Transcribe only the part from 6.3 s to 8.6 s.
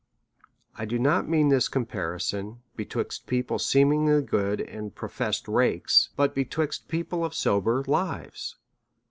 betwixt people of sober lives.